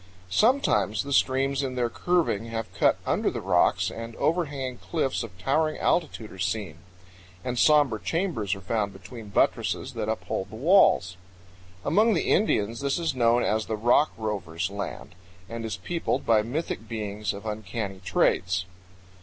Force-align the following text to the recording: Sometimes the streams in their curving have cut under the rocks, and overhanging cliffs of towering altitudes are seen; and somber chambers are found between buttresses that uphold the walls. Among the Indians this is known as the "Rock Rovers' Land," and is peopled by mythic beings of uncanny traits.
Sometimes 0.31 1.03
the 1.03 1.13
streams 1.13 1.61
in 1.61 1.75
their 1.75 1.87
curving 1.87 2.45
have 2.47 2.73
cut 2.73 2.97
under 3.05 3.29
the 3.29 3.39
rocks, 3.39 3.91
and 3.91 4.15
overhanging 4.15 4.79
cliffs 4.79 5.21
of 5.21 5.37
towering 5.37 5.77
altitudes 5.77 6.33
are 6.33 6.39
seen; 6.39 6.77
and 7.43 7.59
somber 7.59 7.99
chambers 7.99 8.55
are 8.55 8.61
found 8.61 8.93
between 8.93 9.29
buttresses 9.29 9.93
that 9.93 10.09
uphold 10.09 10.49
the 10.49 10.55
walls. 10.55 11.17
Among 11.85 12.15
the 12.15 12.31
Indians 12.31 12.79
this 12.79 12.97
is 12.97 13.13
known 13.13 13.43
as 13.43 13.67
the 13.67 13.75
"Rock 13.77 14.11
Rovers' 14.17 14.71
Land," 14.71 15.13
and 15.47 15.63
is 15.63 15.77
peopled 15.77 16.25
by 16.25 16.41
mythic 16.41 16.87
beings 16.87 17.31
of 17.31 17.45
uncanny 17.45 17.99
traits. 18.03 18.65